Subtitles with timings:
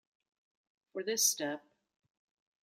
[0.93, 1.61] For this step.